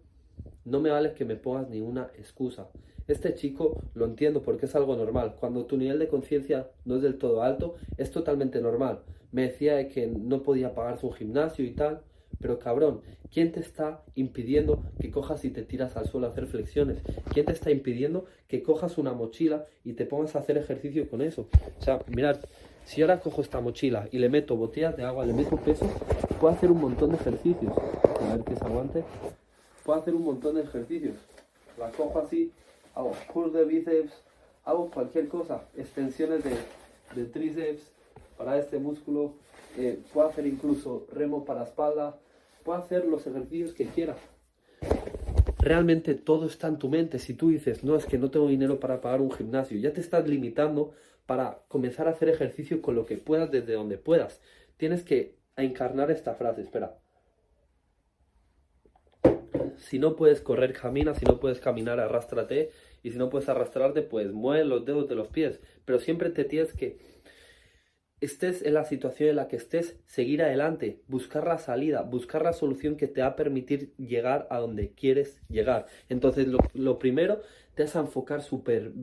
no 0.64 0.80
me 0.80 0.92
vale 0.92 1.14
que 1.14 1.26
me 1.26 1.38
pongas 1.38 1.70
ni 1.70 1.82
una 1.82 2.12
excusa. 2.20 2.70
Este 3.08 3.34
chico 3.34 3.82
lo 3.96 4.06
entiendo 4.06 4.44
porque 4.44 4.68
es 4.68 4.76
algo 4.76 4.96
normal. 4.96 5.38
Cuando 5.40 5.66
tu 5.66 5.76
nivel 5.76 5.98
de 5.98 6.08
conciencia 6.08 6.70
no 6.86 6.98
es 6.98 7.02
del 7.02 7.18
todo 7.18 7.42
alto, 7.42 7.76
es 7.98 8.12
totalmente 8.12 8.62
normal 8.62 9.04
me 9.34 9.42
decía 9.42 9.90
que 9.90 10.08
no 10.08 10.42
podía 10.44 10.74
pagarse 10.74 11.06
un 11.06 11.14
gimnasio 11.14 11.66
y 11.66 11.72
tal. 11.72 12.02
Pero 12.40 12.60
cabrón, 12.60 13.02
¿quién 13.32 13.52
te 13.52 13.60
está 13.60 14.04
impidiendo 14.16 14.84
que 15.00 15.12
cojas 15.12 15.44
y 15.46 15.50
te 15.50 15.64
tiras 15.64 15.98
al 15.98 16.08
suelo 16.08 16.28
a 16.28 16.30
hacer 16.32 16.48
flexiones? 16.48 17.02
¿Quién 17.34 17.46
te 17.46 17.52
está 17.52 17.72
impidiendo 17.72 18.26
que 18.48 18.64
cojas 18.64 18.98
una 18.98 19.14
mochila 19.14 19.66
y 19.84 19.94
te 19.94 20.06
pongas 20.06 20.36
a 20.36 20.40
hacer 20.40 20.58
ejercicio 20.58 21.10
con 21.10 21.22
eso? 21.22 21.48
O 21.80 21.82
sea, 21.82 22.00
mirad, 22.08 22.40
si 22.86 23.02
ahora 23.02 23.20
cojo 23.20 23.42
esta 23.42 23.62
mochila 23.62 24.08
y 24.12 24.20
le 24.20 24.30
meto 24.30 24.56
botellas 24.56 24.98
de 24.98 25.04
agua 25.04 25.26
del 25.26 25.36
mismo 25.36 25.58
peso, 25.58 25.88
puedo 26.40 26.54
hacer 26.54 26.72
un 26.72 26.82
montón 26.82 27.12
de 27.12 27.16
ejercicios. 27.16 27.74
A 28.22 28.36
ver 28.36 28.44
que 28.44 28.56
se 28.56 28.66
aguante. 28.66 29.04
Puedo 29.84 30.00
hacer 30.00 30.16
un 30.16 30.24
montón 30.24 30.56
de 30.56 30.62
ejercicios. 30.62 31.16
La 31.78 31.90
cojo 31.92 32.20
así, 32.20 32.52
hago 32.94 33.14
curl 33.32 33.54
de 33.54 33.66
bíceps, 33.66 34.14
hago 34.66 34.90
cualquier 34.92 35.28
cosa, 35.28 35.64
extensiones 35.76 36.44
de, 36.44 36.56
de 37.16 37.26
tríceps, 37.26 37.93
para 38.38 38.58
este 38.58 38.80
músculo, 38.80 39.36
eh, 39.78 40.00
puedo 40.14 40.28
hacer 40.28 40.46
incluso 40.46 41.08
remo 41.12 41.46
para 41.46 41.64
espalda, 41.64 42.20
puedo 42.64 42.80
hacer 42.80 43.06
los 43.06 43.26
ejercicios 43.28 43.74
que 43.74 43.86
quiera. 43.88 44.16
Realmente 45.60 46.16
todo 46.16 46.46
está 46.46 46.68
en 46.68 46.78
tu 46.78 46.90
mente. 46.90 47.20
Si 47.20 47.34
tú 47.34 47.50
dices, 47.50 47.84
no, 47.84 47.96
es 47.96 48.06
que 48.06 48.18
no 48.18 48.30
tengo 48.30 48.48
dinero 48.48 48.80
para 48.80 49.00
pagar 49.00 49.22
un 49.22 49.32
gimnasio, 49.32 49.80
ya 49.80 49.94
te 49.94 50.02
estás 50.02 50.28
limitando 50.28 50.92
para 51.26 51.64
comenzar 51.70 52.08
a 52.08 52.12
hacer 52.12 52.30
ejercicio 52.30 52.82
con 52.82 52.96
lo 52.96 53.06
que 53.06 53.18
puedas 53.18 53.50
desde 53.50 53.74
donde 53.74 53.98
puedas. 53.98 54.42
Tienes 54.78 55.04
que 55.04 55.38
encarnar 55.56 56.12
esta 56.12 56.36
frase, 56.36 56.62
espera. 56.62 57.00
Si 59.78 60.00
no 60.00 60.16
puedes 60.16 60.42
correr, 60.42 60.74
camina, 60.74 61.14
si 61.16 61.26
no 61.26 61.40
puedes 61.40 61.60
caminar, 61.60 62.00
arrástrate, 62.00 62.72
y 63.02 63.12
si 63.12 63.18
no 63.18 63.30
puedes 63.30 63.50
arrastrarte, 63.50 64.02
pues 64.02 64.32
mueve 64.32 64.66
los 64.66 64.86
dedos 64.86 65.08
de 65.08 65.16
los 65.16 65.28
pies. 65.28 65.60
Pero 65.86 66.00
siempre 66.00 66.30
te 66.30 66.46
tienes 66.46 66.74
que 66.74 66.98
estés 68.26 68.62
en 68.64 68.74
la 68.74 68.86
situación 68.86 69.30
en 69.30 69.36
la 69.36 69.48
que 69.48 69.56
estés, 69.56 69.98
seguir 70.06 70.42
adelante, 70.42 71.02
buscar 71.08 71.46
la 71.48 71.58
salida, 71.58 72.02
buscar 72.02 72.44
la 72.44 72.54
solución 72.54 72.96
que 72.96 73.08
te 73.08 73.22
va 73.22 73.28
a 73.28 73.36
permitir 73.36 73.94
llegar 73.98 74.48
a 74.50 74.60
donde 74.60 74.92
quieres 74.92 75.40
llegar. 75.50 75.88
Entonces, 76.10 76.48
lo, 76.74 77.00
primero, 77.00 77.42
te 77.76 77.84
vas 77.84 77.96
a 77.96 78.02
enfocar 78.02 78.42
súper 78.42 78.94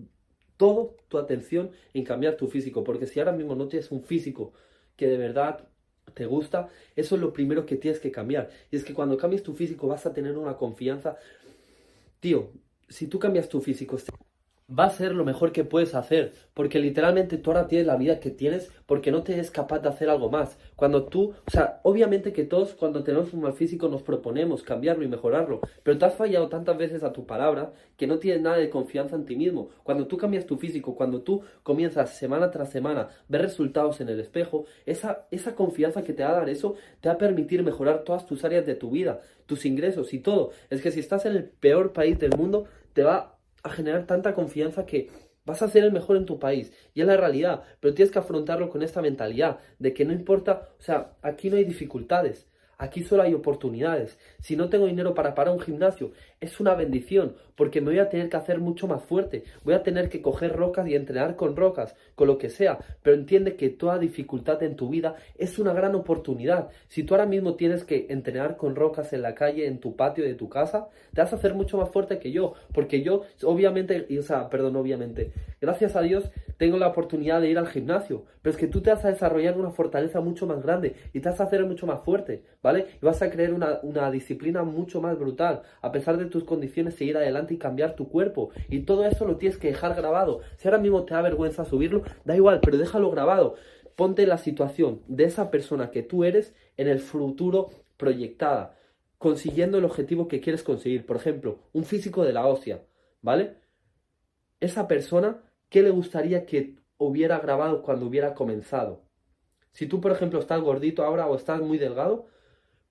todo 0.56 0.96
tu 1.08 1.18
atención 1.18 1.70
en 1.94 2.04
cambiar 2.04 2.36
tu 2.36 2.46
físico, 2.48 2.84
porque 2.84 3.06
si 3.06 3.18
ahora 3.18 3.32
mismo 3.32 3.54
no 3.54 3.68
tienes 3.68 3.90
un 3.90 4.02
físico 4.02 4.52
que 4.96 5.06
de 5.06 5.16
verdad 5.16 5.66
te 6.14 6.26
gusta, 6.26 6.68
eso 6.96 7.14
es 7.14 7.20
lo 7.20 7.32
primero 7.32 7.66
que 7.66 7.76
tienes 7.76 8.00
que 8.00 8.10
cambiar. 8.10 8.50
Y 8.70 8.76
es 8.76 8.84
que 8.84 8.94
cuando 8.94 9.16
cambies 9.16 9.42
tu 9.42 9.54
físico 9.54 9.86
vas 9.88 10.06
a 10.06 10.12
tener 10.12 10.36
una 10.36 10.56
confianza. 10.56 11.16
Tío, 12.20 12.50
si 12.88 13.06
tú 13.06 13.18
cambias 13.18 13.48
tu 13.48 13.60
físico, 13.60 13.98
va 14.76 14.84
a 14.84 14.90
ser 14.90 15.14
lo 15.14 15.24
mejor 15.24 15.52
que 15.52 15.64
puedes 15.64 15.94
hacer, 15.94 16.32
porque 16.54 16.78
literalmente 16.78 17.38
tú 17.38 17.50
ahora 17.50 17.66
tienes 17.66 17.86
la 17.86 17.96
vida 17.96 18.20
que 18.20 18.30
tienes 18.30 18.70
porque 18.86 19.10
no 19.10 19.22
te 19.22 19.38
es 19.38 19.50
capaz 19.50 19.80
de 19.80 19.88
hacer 19.88 20.08
algo 20.08 20.30
más. 20.30 20.58
Cuando 20.76 21.04
tú, 21.04 21.34
o 21.46 21.50
sea, 21.50 21.80
obviamente 21.82 22.32
que 22.32 22.44
todos 22.44 22.74
cuando 22.74 23.02
tenemos 23.02 23.32
un 23.32 23.42
mal 23.42 23.52
físico 23.52 23.88
nos 23.88 24.02
proponemos 24.02 24.62
cambiarlo 24.62 25.04
y 25.04 25.08
mejorarlo, 25.08 25.60
pero 25.82 25.98
tú 25.98 26.04
has 26.04 26.14
fallado 26.14 26.48
tantas 26.48 26.76
veces 26.76 27.02
a 27.02 27.12
tu 27.12 27.26
palabra 27.26 27.72
que 27.96 28.06
no 28.06 28.18
tienes 28.18 28.42
nada 28.42 28.56
de 28.56 28.70
confianza 28.70 29.16
en 29.16 29.24
ti 29.24 29.36
mismo. 29.36 29.70
Cuando 29.82 30.06
tú 30.06 30.16
cambias 30.16 30.46
tu 30.46 30.56
físico, 30.56 30.94
cuando 30.94 31.22
tú 31.22 31.42
comienzas 31.62 32.16
semana 32.16 32.50
tras 32.50 32.70
semana 32.70 33.08
ver 33.28 33.42
resultados 33.42 34.00
en 34.00 34.08
el 34.08 34.20
espejo, 34.20 34.66
esa, 34.86 35.26
esa 35.30 35.54
confianza 35.54 36.04
que 36.04 36.12
te 36.12 36.22
va 36.22 36.30
a 36.30 36.40
dar 36.40 36.48
eso 36.48 36.74
te 37.00 37.08
va 37.08 37.14
a 37.14 37.18
permitir 37.18 37.62
mejorar 37.62 38.04
todas 38.04 38.26
tus 38.26 38.44
áreas 38.44 38.66
de 38.66 38.74
tu 38.74 38.90
vida, 38.90 39.20
tus 39.46 39.64
ingresos 39.66 40.12
y 40.14 40.20
todo. 40.20 40.50
Es 40.68 40.82
que 40.82 40.90
si 40.90 41.00
estás 41.00 41.26
en 41.26 41.36
el 41.36 41.44
peor 41.44 41.92
país 41.92 42.18
del 42.18 42.36
mundo, 42.36 42.66
te 42.92 43.02
va 43.02 43.39
a 43.62 43.70
generar 43.70 44.06
tanta 44.06 44.34
confianza 44.34 44.86
que 44.86 45.10
vas 45.44 45.62
a 45.62 45.68
ser 45.68 45.84
el 45.84 45.92
mejor 45.92 46.16
en 46.16 46.26
tu 46.26 46.38
país. 46.38 46.72
Y 46.94 47.00
es 47.00 47.06
la 47.06 47.16
realidad, 47.16 47.62
pero 47.80 47.94
tienes 47.94 48.12
que 48.12 48.18
afrontarlo 48.18 48.70
con 48.70 48.82
esta 48.82 49.02
mentalidad 49.02 49.58
de 49.78 49.94
que 49.94 50.04
no 50.04 50.12
importa, 50.12 50.70
o 50.78 50.82
sea, 50.82 51.12
aquí 51.22 51.50
no 51.50 51.56
hay 51.56 51.64
dificultades. 51.64 52.49
Aquí 52.80 53.02
solo 53.02 53.24
hay 53.24 53.34
oportunidades. 53.34 54.18
Si 54.40 54.56
no 54.56 54.70
tengo 54.70 54.86
dinero 54.86 55.12
para 55.12 55.34
parar 55.34 55.52
un 55.52 55.60
gimnasio, 55.60 56.12
es 56.40 56.60
una 56.60 56.74
bendición, 56.74 57.36
porque 57.54 57.82
me 57.82 57.90
voy 57.90 57.98
a 57.98 58.08
tener 58.08 58.30
que 58.30 58.38
hacer 58.38 58.58
mucho 58.58 58.88
más 58.88 59.04
fuerte. 59.04 59.44
Voy 59.64 59.74
a 59.74 59.82
tener 59.82 60.08
que 60.08 60.22
coger 60.22 60.56
rocas 60.56 60.88
y 60.88 60.94
entrenar 60.94 61.36
con 61.36 61.56
rocas, 61.56 61.94
con 62.14 62.26
lo 62.26 62.38
que 62.38 62.48
sea. 62.48 62.78
Pero 63.02 63.16
entiende 63.16 63.54
que 63.56 63.68
toda 63.68 63.98
dificultad 63.98 64.62
en 64.62 64.76
tu 64.76 64.88
vida 64.88 65.16
es 65.36 65.58
una 65.58 65.74
gran 65.74 65.94
oportunidad. 65.94 66.70
Si 66.88 67.02
tú 67.02 67.12
ahora 67.12 67.26
mismo 67.26 67.54
tienes 67.54 67.84
que 67.84 68.06
entrenar 68.08 68.56
con 68.56 68.74
rocas 68.74 69.12
en 69.12 69.20
la 69.20 69.34
calle, 69.34 69.66
en 69.66 69.78
tu 69.78 69.94
patio 69.94 70.24
de 70.24 70.34
tu 70.34 70.48
casa, 70.48 70.88
te 71.12 71.20
vas 71.20 71.34
a 71.34 71.36
hacer 71.36 71.52
mucho 71.52 71.76
más 71.76 71.90
fuerte 71.90 72.18
que 72.18 72.32
yo. 72.32 72.54
Porque 72.72 73.02
yo, 73.02 73.24
obviamente, 73.42 74.06
o 74.18 74.22
sea, 74.22 74.48
perdón, 74.48 74.76
obviamente, 74.76 75.32
gracias 75.60 75.96
a 75.96 76.00
Dios 76.00 76.30
tengo 76.60 76.76
la 76.76 76.88
oportunidad 76.88 77.40
de 77.40 77.48
ir 77.48 77.56
al 77.56 77.68
gimnasio. 77.68 78.26
Pero 78.42 78.50
es 78.50 78.58
que 78.58 78.66
tú 78.66 78.82
te 78.82 78.90
vas 78.90 79.02
a 79.06 79.08
desarrollar 79.08 79.56
una 79.56 79.70
fortaleza 79.70 80.20
mucho 80.20 80.46
más 80.46 80.62
grande 80.62 80.94
y 81.14 81.20
te 81.20 81.30
vas 81.30 81.40
a 81.40 81.44
hacer 81.44 81.64
mucho 81.64 81.86
más 81.86 82.02
fuerte, 82.02 82.44
¿vale? 82.62 82.84
Y 83.00 83.06
vas 83.06 83.22
a 83.22 83.30
crear 83.30 83.54
una, 83.54 83.80
una 83.82 84.10
disciplina 84.10 84.62
mucho 84.62 85.00
más 85.00 85.18
brutal. 85.18 85.62
A 85.80 85.90
pesar 85.90 86.18
de 86.18 86.26
tus 86.26 86.44
condiciones, 86.44 86.96
seguir 86.96 87.16
adelante 87.16 87.54
y 87.54 87.56
cambiar 87.56 87.96
tu 87.96 88.10
cuerpo. 88.10 88.50
Y 88.68 88.80
todo 88.80 89.06
eso 89.06 89.24
lo 89.24 89.38
tienes 89.38 89.56
que 89.56 89.68
dejar 89.68 89.94
grabado. 89.94 90.42
Si 90.58 90.68
ahora 90.68 90.76
mismo 90.76 91.06
te 91.06 91.14
da 91.14 91.22
vergüenza 91.22 91.64
subirlo, 91.64 92.02
da 92.26 92.36
igual, 92.36 92.60
pero 92.62 92.76
déjalo 92.76 93.10
grabado. 93.10 93.54
Ponte 93.96 94.26
la 94.26 94.36
situación 94.36 95.00
de 95.08 95.24
esa 95.24 95.50
persona 95.50 95.90
que 95.90 96.02
tú 96.02 96.24
eres 96.24 96.54
en 96.76 96.88
el 96.88 96.98
futuro 97.00 97.70
proyectada, 97.96 98.76
consiguiendo 99.16 99.78
el 99.78 99.86
objetivo 99.86 100.28
que 100.28 100.42
quieres 100.42 100.62
conseguir. 100.62 101.06
Por 101.06 101.16
ejemplo, 101.16 101.60
un 101.72 101.84
físico 101.84 102.22
de 102.22 102.34
la 102.34 102.46
hostia, 102.46 102.82
¿vale? 103.22 103.54
Esa 104.60 104.86
persona, 104.88 105.42
¿qué 105.70 105.82
le 105.82 105.90
gustaría 105.90 106.44
que 106.44 106.76
hubiera 106.98 107.38
grabado 107.38 107.82
cuando 107.82 108.06
hubiera 108.06 108.34
comenzado? 108.34 109.02
Si 109.72 109.86
tú, 109.86 110.00
por 110.00 110.12
ejemplo, 110.12 110.38
estás 110.38 110.60
gordito 110.60 111.02
ahora 111.04 111.26
o 111.26 111.36
estás 111.36 111.62
muy 111.62 111.78
delgado, 111.78 112.26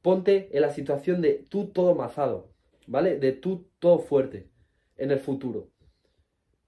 ponte 0.02 0.50
en 0.52 0.62
la 0.62 0.72
situación 0.72 1.22
de 1.22 1.46
tú 1.50 1.68
todo 1.68 1.94
mazado, 1.94 2.50
¿vale? 2.88 3.20
De 3.20 3.34
tú 3.34 3.68
todo 3.80 4.00
fuerte 4.00 4.50
en 4.98 5.12
el 5.12 5.20
futuro. 5.20 5.70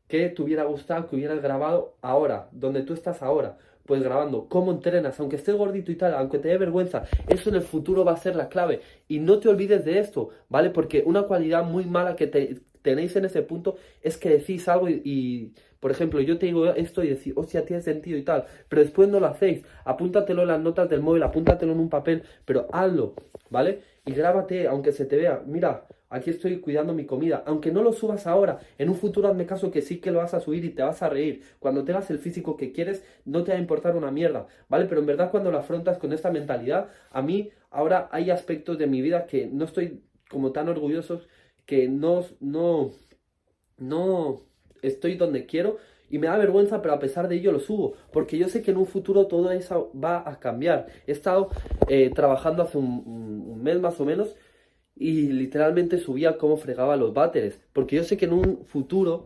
¿Qué 0.08 0.28
te 0.30 0.42
hubiera 0.42 0.66
gustado 0.66 1.08
que 1.08 1.16
hubieras 1.16 1.42
grabado 1.42 1.98
ahora, 2.02 2.50
donde 2.52 2.84
tú 2.84 2.94
estás 2.94 3.24
ahora? 3.24 3.58
Pues 3.86 4.04
grabando 4.04 4.50
cómo 4.50 4.72
entrenas, 4.72 5.20
aunque 5.20 5.38
estés 5.38 5.56
gordito 5.56 5.92
y 5.92 5.96
tal, 5.96 6.14
aunque 6.14 6.38
te 6.38 6.50
dé 6.50 6.58
vergüenza, 6.58 7.06
eso 7.30 7.50
en 7.50 7.56
el 7.56 7.62
futuro 7.62 8.04
va 8.04 8.12
a 8.12 8.18
ser 8.18 8.36
la 8.36 8.50
clave. 8.50 8.82
Y 9.08 9.20
no 9.20 9.40
te 9.40 9.48
olvides 9.48 9.86
de 9.86 10.00
esto, 10.00 10.30
¿vale? 10.50 10.70
Porque 10.70 11.04
una 11.06 11.24
cualidad 11.24 11.64
muy 11.64 11.86
mala 11.86 12.18
que 12.18 12.28
tenéis 12.82 13.16
en 13.16 13.26
ese 13.26 13.42
punto 13.42 13.78
es 14.02 14.18
que 14.18 14.30
decís 14.30 14.68
algo 14.68 14.90
y, 14.90 15.54
por 15.82 15.92
ejemplo, 15.92 16.22
yo 16.22 16.38
te 16.38 16.46
digo 16.46 16.68
esto 16.68 17.04
y 17.04 17.10
decís, 17.10 17.34
hostia, 17.36 17.66
tiene 17.66 17.82
sentido 17.82 18.18
y 18.18 18.24
tal, 18.24 18.46
pero 18.70 18.84
después 18.84 19.10
no 19.10 19.20
lo 19.20 19.26
hacéis. 19.26 19.64
Apúntatelo 19.84 20.44
en 20.44 20.50
las 20.50 20.62
notas 20.62 20.88
del 20.90 21.02
móvil, 21.02 21.24
apúntatelo 21.24 21.74
en 21.74 21.80
un 21.80 21.90
papel, 21.90 22.24
pero 22.46 22.68
hazlo, 22.72 23.16
¿vale? 23.50 23.82
Y 24.06 24.14
grábate, 24.14 24.68
aunque 24.68 24.92
se 24.92 25.06
te 25.06 25.18
vea, 25.18 25.42
mira, 25.46 25.88
aquí 26.12 26.30
estoy 26.30 26.60
cuidando 26.60 26.94
mi 26.94 27.06
comida. 27.08 27.44
Aunque 27.48 27.72
no 27.72 27.82
lo 27.82 27.94
subas 27.94 28.28
ahora, 28.28 28.60
en 28.78 28.90
un 28.90 28.96
futuro 28.96 29.28
hazme 29.28 29.48
caso 29.48 29.72
que 29.72 29.82
sí 29.82 30.00
que 30.00 30.12
lo 30.12 30.20
vas 30.20 30.36
a 30.36 30.40
subir 30.40 30.64
y 30.66 30.70
te 30.70 30.84
vas 30.84 31.02
a 31.02 31.10
reír. 31.10 31.42
Cuando 31.58 31.84
tengas 31.84 32.12
el 32.12 32.20
físico 32.20 32.58
que 32.58 32.72
quieres, 32.72 33.04
no 33.26 33.44
te 33.44 33.52
va 33.52 33.58
a 33.58 33.62
importar 33.62 33.96
una 33.96 34.12
mierda, 34.12 34.46
¿vale? 34.70 34.86
Pero 34.86 35.02
en 35.02 35.08
verdad 35.08 35.32
cuando 35.32 35.50
lo 35.52 35.58
afrontas 35.58 35.98
con 35.98 36.14
esta 36.14 36.30
mentalidad, 36.30 36.90
a 37.10 37.24
mí 37.24 37.50
ahora 37.72 38.08
hay 38.12 38.30
aspectos 38.30 38.78
de 38.78 38.86
mi 38.86 39.02
vida 39.02 39.26
que 39.26 39.48
no 39.48 39.66
estoy 39.66 40.04
como 40.30 40.52
tan 40.52 40.70
orgullosos, 40.70 41.28
que 41.66 41.88
no, 41.88 42.24
no, 42.40 42.92
no 43.78 44.51
estoy 44.82 45.16
donde 45.16 45.46
quiero. 45.46 45.78
Y 46.10 46.20
me 46.20 46.28
da 46.28 46.38
vergüenza, 46.38 46.82
pero 46.82 46.94
a 46.94 47.00
pesar 47.00 47.30
de 47.30 47.36
ello 47.36 47.54
lo 47.54 47.60
subo. 47.60 47.94
Porque 48.12 48.38
yo 48.38 48.50
sé 48.50 48.62
que 48.62 48.72
en 48.72 48.78
un 48.78 48.86
futuro 48.86 49.28
todo 49.28 49.52
eso 49.52 49.92
va 49.94 50.30
a 50.30 50.40
cambiar. 50.40 50.88
He 51.08 51.14
estado 51.14 51.50
eh, 51.88 52.12
trabajando 52.14 52.64
hace 52.64 52.78
un 52.78 53.62
mes 53.64 53.80
más 53.80 54.00
o 54.02 54.06
menos 54.06 54.36
y 55.02 55.30
literalmente 55.30 55.98
subía 55.98 56.38
cómo 56.38 56.58
fregaba 56.58 56.96
los 56.96 57.12
váteres, 57.12 57.60
porque 57.74 57.96
yo 57.96 58.04
sé 58.04 58.18
que 58.18 58.26
en 58.26 58.34
un 58.34 58.66
futuro 58.66 59.26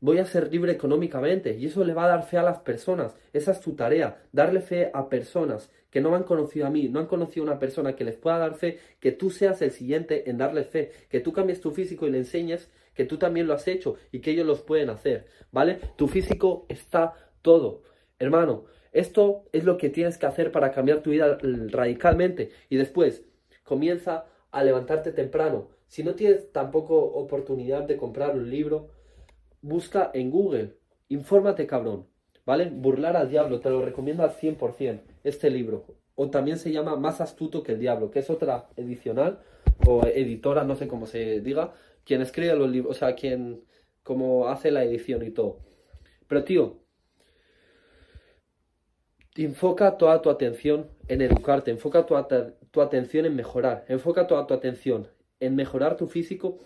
voy 0.00 0.18
a 0.18 0.24
ser 0.24 0.50
libre 0.50 0.72
económicamente 0.72 1.56
y 1.58 1.66
eso 1.66 1.84
le 1.84 1.92
va 1.92 2.04
a 2.04 2.08
dar 2.08 2.22
fe 2.24 2.38
a 2.38 2.42
las 2.42 2.60
personas. 2.60 3.14
Esa 3.34 3.52
es 3.52 3.60
tu 3.60 3.74
tarea, 3.74 4.22
darle 4.32 4.62
fe 4.62 4.90
a 4.94 5.10
personas 5.10 5.70
que 5.90 6.00
no 6.00 6.10
me 6.10 6.16
han 6.16 6.24
conocido 6.24 6.66
a 6.66 6.70
mí, 6.70 6.88
no 6.88 7.00
han 7.00 7.06
conocido 7.06 7.44
a 7.44 7.50
una 7.50 7.58
persona 7.58 7.94
que 7.94 8.04
les 8.04 8.16
pueda 8.16 8.38
dar 8.38 8.54
fe, 8.54 8.78
que 8.98 9.12
tú 9.12 9.30
seas 9.30 9.60
el 9.60 9.70
siguiente 9.70 10.30
en 10.30 10.38
darle 10.38 10.64
fe, 10.64 10.92
que 11.10 11.20
tú 11.20 11.32
cambies 11.32 11.60
tu 11.60 11.72
físico 11.72 12.06
y 12.06 12.10
le 12.10 12.18
enseñes 12.18 12.70
que 12.96 13.04
tú 13.04 13.18
también 13.18 13.46
lo 13.46 13.54
has 13.54 13.68
hecho 13.68 13.96
y 14.10 14.20
que 14.20 14.32
ellos 14.32 14.46
los 14.46 14.62
pueden 14.62 14.90
hacer, 14.90 15.26
¿vale? 15.52 15.78
Tu 15.96 16.08
físico 16.08 16.66
está 16.68 17.12
todo. 17.42 17.82
Hermano, 18.18 18.64
esto 18.92 19.44
es 19.52 19.64
lo 19.64 19.76
que 19.76 19.90
tienes 19.90 20.16
que 20.16 20.26
hacer 20.26 20.50
para 20.50 20.72
cambiar 20.72 21.02
tu 21.02 21.10
vida 21.10 21.38
radicalmente 21.42 22.50
y 22.70 22.76
después 22.76 23.24
comienza 23.62 24.26
a 24.50 24.64
levantarte 24.64 25.12
temprano. 25.12 25.68
Si 25.86 26.02
no 26.02 26.14
tienes 26.14 26.50
tampoco 26.50 26.96
oportunidad 26.98 27.82
de 27.82 27.98
comprar 27.98 28.34
un 28.34 28.48
libro, 28.50 28.88
busca 29.60 30.10
en 30.14 30.30
Google, 30.30 30.78
infórmate 31.08 31.66
cabrón, 31.66 32.06
¿vale? 32.46 32.70
Burlar 32.72 33.16
al 33.16 33.28
diablo, 33.28 33.60
te 33.60 33.68
lo 33.68 33.84
recomiendo 33.84 34.22
al 34.22 34.30
100% 34.30 35.02
este 35.24 35.50
libro. 35.50 35.84
O 36.14 36.30
también 36.30 36.58
se 36.58 36.72
llama 36.72 36.96
Más 36.96 37.20
astuto 37.20 37.62
que 37.62 37.72
el 37.72 37.78
diablo, 37.78 38.10
que 38.10 38.20
es 38.20 38.30
otra 38.30 38.68
edicional 38.76 39.40
o 39.86 40.06
editora, 40.06 40.64
no 40.64 40.74
sé 40.74 40.88
cómo 40.88 41.06
se 41.06 41.40
diga, 41.40 41.74
quien 42.06 42.22
escribe 42.22 42.54
los 42.54 42.70
libros, 42.70 42.96
o 42.96 42.98
sea, 42.98 43.14
quien 43.14 43.64
como 44.02 44.48
hace 44.48 44.70
la 44.70 44.84
edición 44.84 45.22
y 45.24 45.30
todo. 45.30 45.58
Pero 46.28 46.44
tío, 46.44 46.78
enfoca 49.34 49.98
toda 49.98 50.22
tu 50.22 50.30
atención 50.30 50.88
en 51.08 51.20
educarte, 51.20 51.70
enfoca 51.70 52.06
tu, 52.06 52.14
tu 52.70 52.80
atención 52.80 53.26
en 53.26 53.36
mejorar, 53.36 53.84
enfoca 53.88 54.26
toda 54.26 54.46
tu 54.46 54.54
atención 54.54 55.08
en 55.40 55.56
mejorar 55.56 55.96
tu 55.96 56.06
físico 56.06 56.58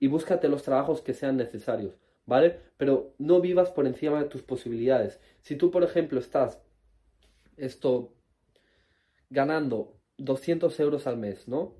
y 0.00 0.08
búscate 0.08 0.48
los 0.48 0.62
trabajos 0.62 1.02
que 1.02 1.14
sean 1.14 1.36
necesarios, 1.36 1.94
¿vale? 2.24 2.58
Pero 2.78 3.14
no 3.18 3.40
vivas 3.40 3.70
por 3.70 3.86
encima 3.86 4.22
de 4.22 4.28
tus 4.28 4.42
posibilidades. 4.42 5.20
Si 5.42 5.56
tú, 5.56 5.70
por 5.70 5.84
ejemplo, 5.84 6.18
estás 6.18 6.60
esto 7.56 8.14
ganando 9.28 9.98
200 10.16 10.80
euros 10.80 11.06
al 11.06 11.18
mes, 11.18 11.46
¿no? 11.46 11.74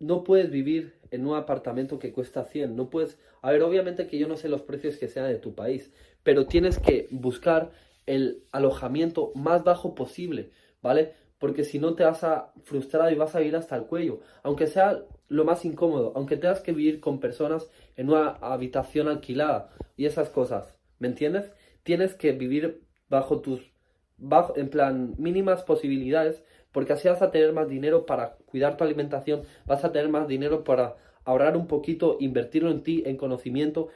No 0.00 0.24
puedes 0.24 0.50
vivir 0.50 0.94
en 1.12 1.26
un 1.26 1.36
apartamento 1.36 1.98
que 1.98 2.12
cuesta 2.12 2.44
100, 2.44 2.74
no 2.74 2.90
puedes... 2.90 3.18
A 3.42 3.52
ver, 3.52 3.62
obviamente 3.62 4.06
que 4.08 4.18
yo 4.18 4.26
no 4.26 4.36
sé 4.36 4.48
los 4.48 4.62
precios 4.62 4.96
que 4.96 5.08
sean 5.08 5.28
de 5.28 5.38
tu 5.38 5.54
país, 5.54 5.92
pero 6.22 6.46
tienes 6.46 6.78
que 6.78 7.06
buscar 7.10 7.70
el 8.06 8.42
alojamiento 8.50 9.30
más 9.34 9.62
bajo 9.62 9.94
posible, 9.94 10.50
¿vale? 10.82 11.14
Porque 11.38 11.64
si 11.64 11.78
no 11.78 11.94
te 11.94 12.04
vas 12.04 12.24
a 12.24 12.52
frustrar 12.64 13.12
y 13.12 13.16
vas 13.16 13.34
a 13.34 13.42
ir 13.42 13.54
hasta 13.54 13.76
el 13.76 13.84
cuello, 13.84 14.20
aunque 14.42 14.66
sea 14.66 15.04
lo 15.28 15.44
más 15.44 15.64
incómodo, 15.64 16.12
aunque 16.16 16.36
tengas 16.36 16.60
que 16.60 16.72
vivir 16.72 17.00
con 17.00 17.20
personas 17.20 17.70
en 17.96 18.10
una 18.10 18.30
habitación 18.40 19.08
alquilada 19.08 19.70
y 19.96 20.06
esas 20.06 20.28
cosas, 20.28 20.74
¿me 20.98 21.08
entiendes? 21.08 21.52
Tienes 21.82 22.14
que 22.14 22.32
vivir 22.32 22.82
bajo 23.08 23.40
tus, 23.40 23.70
bajo, 24.18 24.56
en 24.56 24.70
plan, 24.70 25.14
mínimas 25.18 25.62
posibilidades, 25.62 26.42
porque 26.72 26.92
así 26.92 27.08
vas 27.08 27.22
a 27.22 27.30
tener 27.30 27.52
más 27.52 27.68
dinero 27.68 28.06
para 28.06 28.36
cuidar 28.50 28.76
tu 28.76 28.84
alimentación, 28.84 29.42
vas 29.66 29.84
a 29.84 29.92
tener 29.92 30.08
más 30.08 30.28
dinero 30.28 30.64
para 30.64 30.96
ahorrar 31.24 31.56
un 31.56 31.66
poquito, 31.66 32.16
invertirlo 32.20 32.70
en 32.70 32.82
ti, 32.82 33.02
en 33.06 33.16
conocimiento, 33.16 33.88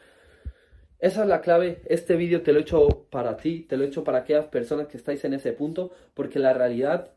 esa 1.04 1.22
es 1.22 1.28
la 1.28 1.42
clave. 1.42 1.82
Este 1.84 2.16
vídeo 2.16 2.40
te 2.40 2.54
lo 2.54 2.60
he 2.60 2.62
hecho 2.62 3.06
para 3.10 3.36
ti, 3.36 3.66
te 3.68 3.76
lo 3.76 3.84
he 3.84 3.88
hecho 3.88 4.04
para 4.04 4.20
aquellas 4.20 4.46
personas 4.46 4.86
que 4.86 4.96
estáis 4.96 5.22
en 5.26 5.34
ese 5.34 5.52
punto, 5.52 5.90
porque 6.14 6.38
la 6.38 6.54
realidad 6.54 7.10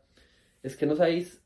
es 0.62 0.76
que 0.76 0.84
no 0.84 0.94
sabéis 0.94 1.40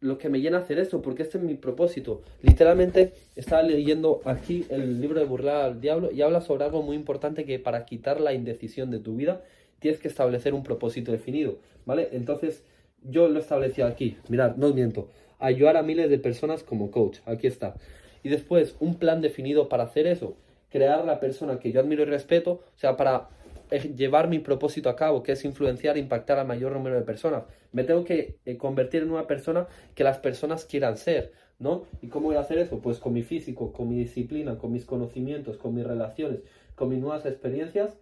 lo 0.00 0.18
que 0.18 0.28
me 0.28 0.40
llena 0.40 0.58
hacer 0.58 0.80
esto, 0.80 1.00
porque 1.00 1.22
este 1.22 1.38
es 1.38 1.44
mi 1.44 1.54
propósito. 1.54 2.22
Literalmente 2.42 3.12
estaba 3.36 3.62
leyendo 3.62 4.22
aquí 4.24 4.66
el 4.70 5.00
libro 5.00 5.20
de 5.20 5.26
Burlar 5.26 5.64
al 5.64 5.80
Diablo 5.80 6.10
y 6.10 6.20
habla 6.22 6.40
sobre 6.40 6.64
algo 6.64 6.82
muy 6.82 6.96
importante 6.96 7.44
que 7.44 7.60
para 7.60 7.84
quitar 7.84 8.20
la 8.20 8.34
indecisión 8.34 8.90
de 8.90 8.98
tu 8.98 9.14
vida 9.14 9.42
tienes 9.78 10.00
que 10.00 10.08
establecer 10.08 10.52
un 10.52 10.64
propósito 10.64 11.12
definido, 11.12 11.58
¿vale? 11.86 12.08
Entonces 12.10 12.64
yo 13.02 13.28
lo 13.28 13.38
establecí 13.38 13.82
aquí, 13.82 14.16
mirad, 14.28 14.56
no 14.56 14.74
miento, 14.74 15.10
ayudar 15.46 15.76
a 15.76 15.82
miles 15.82 16.10
de 16.10 16.18
personas 16.18 16.62
como 16.62 16.90
coach, 16.90 17.18
aquí 17.26 17.46
está. 17.46 17.74
Y 18.22 18.28
después 18.28 18.76
un 18.80 18.96
plan 18.96 19.20
definido 19.20 19.68
para 19.68 19.84
hacer 19.84 20.06
eso 20.06 20.36
crear 20.74 21.04
la 21.04 21.20
persona 21.20 21.60
que 21.60 21.70
yo 21.70 21.78
admiro 21.78 22.02
y 22.02 22.06
respeto, 22.06 22.50
o 22.50 22.78
sea, 22.78 22.96
para 22.96 23.28
eh, 23.70 23.94
llevar 23.96 24.26
mi 24.26 24.40
propósito 24.40 24.88
a 24.88 24.96
cabo, 24.96 25.22
que 25.22 25.30
es 25.30 25.44
influenciar 25.44 25.96
e 25.96 26.00
impactar 26.00 26.36
al 26.40 26.48
mayor 26.48 26.72
número 26.72 26.96
de 26.96 27.02
personas. 27.02 27.44
Me 27.70 27.84
tengo 27.84 28.04
que 28.04 28.38
eh, 28.44 28.56
convertir 28.56 29.04
en 29.04 29.12
una 29.12 29.28
persona 29.28 29.68
que 29.94 30.02
las 30.02 30.18
personas 30.18 30.64
quieran 30.64 30.96
ser, 30.96 31.30
¿no? 31.60 31.84
¿Y 32.02 32.08
cómo 32.08 32.26
voy 32.26 32.36
a 32.36 32.40
hacer 32.40 32.58
eso? 32.58 32.80
Pues 32.80 32.98
con 32.98 33.12
mi 33.12 33.22
físico, 33.22 33.72
con 33.72 33.88
mi 33.88 33.96
disciplina, 33.98 34.58
con 34.58 34.72
mis 34.72 34.84
conocimientos, 34.84 35.58
con 35.58 35.76
mis 35.76 35.86
relaciones, 35.86 36.40
con 36.74 36.88
mis 36.88 36.98
nuevas 36.98 37.24
experiencias, 37.24 37.96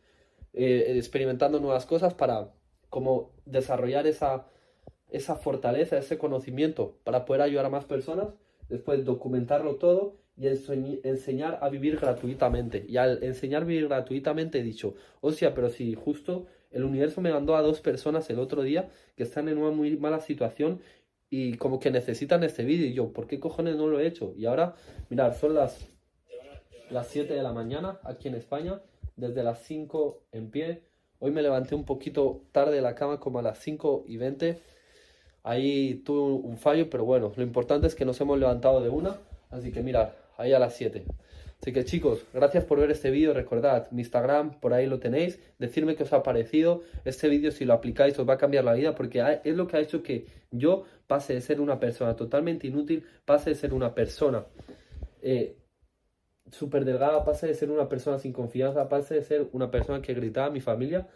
eh, 0.55 0.95
experimentando 0.97 1.61
nuevas 1.61 1.85
cosas 1.85 2.15
para 2.15 2.53
como 2.89 3.33
desarrollar 3.45 4.07
esa, 4.07 4.47
esa 5.13 5.37
fortaleza, 5.37 5.99
ese 5.99 6.19
conocimiento 6.19 6.97
para 7.05 7.25
poder 7.25 7.43
ayudar 7.43 7.67
a 7.67 7.71
más 7.71 7.85
personas, 7.85 8.29
después 8.69 9.05
documentarlo 9.05 9.77
todo 9.77 10.17
y 10.37 10.47
enseñar 10.47 11.59
a 11.61 11.69
vivir 11.69 11.99
gratuitamente. 11.99 12.85
Y 12.89 12.97
al 12.97 13.23
enseñar 13.23 13.63
a 13.63 13.67
vivir 13.67 13.87
gratuitamente 13.87 14.59
he 14.61 14.63
dicho, 14.63 14.95
sea 15.33 15.55
pero 15.55 15.69
si 15.69 15.95
justo 15.95 16.47
el 16.71 16.85
universo 16.85 17.21
me 17.21 17.33
mandó 17.33 17.55
a 17.55 17.63
dos 17.63 17.81
personas 17.81 18.29
el 18.31 18.39
otro 18.39 18.63
día 18.63 18.89
que 19.17 19.23
están 19.23 19.49
en 19.49 19.59
una 19.59 19.71
muy 19.71 19.97
mala 19.99 20.21
situación 20.21 20.81
y 21.29 21.57
como 21.57 21.79
que 21.79 21.91
necesitan 21.91 22.43
este 22.45 22.65
vídeo. 22.65 22.87
Y 22.87 22.95
yo, 22.95 23.13
¿por 23.13 23.27
qué 23.27 23.39
cojones 23.39 23.77
no 23.77 23.89
lo 23.89 24.01
he 24.01 24.07
hecho? 24.07 24.35
Y 24.37 24.47
ahora, 24.47 24.75
mirad, 25.11 25.37
son 25.37 25.55
las, 25.55 25.87
las 26.91 27.09
7 27.09 27.33
de 27.33 27.43
la 27.43 27.53
mañana 27.53 28.01
aquí 28.05 28.29
en 28.29 28.35
España, 28.35 28.81
desde 29.17 29.43
las 29.43 29.63
5 29.63 30.21
en 30.33 30.51
pie. 30.51 30.83
Hoy 31.21 31.31
me 31.31 31.43
levanté 31.43 31.75
un 31.75 31.85
poquito 31.85 32.43
tarde 32.53 32.77
de 32.77 32.83
la 32.83 32.95
cama, 32.95 33.21
como 33.21 33.39
a 33.39 33.43
las 33.43 33.59
5 33.59 34.05
y 34.09 34.17
20. 34.17 34.61
Ahí 35.43 36.03
tuve 36.05 36.49
un 36.49 36.57
fallo, 36.57 36.89
pero 36.89 37.05
bueno, 37.05 37.33
lo 37.35 37.43
importante 37.43 37.87
es 37.87 37.95
que 37.95 38.05
nos 38.05 38.21
hemos 38.21 38.39
levantado 38.39 38.81
de 38.81 38.89
una. 38.89 39.17
Así 39.51 39.73
que 39.73 39.83
mirad, 39.83 40.11
ahí 40.37 40.53
a 40.53 40.59
las 40.59 40.75
7. 40.77 41.05
Así 41.61 41.73
que 41.73 41.85
chicos, 41.85 42.25
gracias 42.35 42.65
por 42.65 42.81
ver 42.81 42.91
este 42.91 43.11
vídeo. 43.11 43.33
Recordad, 43.33 43.89
mi 43.93 44.03
Instagram, 44.03 44.59
por 44.59 44.75
ahí 44.75 44.87
lo 44.87 44.99
tenéis. 44.99 45.39
Decirme 45.59 45.95
qué 45.95 46.03
os 46.03 46.13
ha 46.13 46.23
parecido. 46.23 46.83
Este 47.05 47.29
vídeo, 47.29 47.53
si 47.53 47.65
lo 47.65 47.75
aplicáis, 47.75 48.19
os 48.19 48.29
va 48.29 48.35
a 48.35 48.39
cambiar 48.39 48.65
la 48.65 48.73
vida 48.73 48.95
porque 48.95 49.23
es 49.45 49.57
lo 49.57 49.69
que 49.69 49.77
ha 49.77 49.81
hecho 49.81 50.03
que 50.03 50.27
yo 50.51 50.85
pase 51.07 51.35
de 51.35 51.41
ser 51.41 51.61
una 51.61 51.79
persona 51.79 52.17
totalmente 52.17 52.67
inútil, 52.67 53.05
pase 53.25 53.51
de 53.51 53.57
ser 53.57 53.75
una 53.75 53.95
persona 53.95 54.45
eh, 55.23 55.57
súper 56.51 56.85
delgada, 56.85 57.25
pase 57.25 57.47
de 57.47 57.55
ser 57.55 57.71
una 57.71 57.89
persona 57.89 58.19
sin 58.19 58.33
confianza, 58.33 58.89
pase 58.89 59.15
de 59.15 59.23
ser 59.23 59.47
una 59.53 59.71
persona 59.71 60.03
que 60.03 60.15
gritaba 60.15 60.49
a 60.49 60.51
mi 60.51 60.61
familia, 60.61 61.09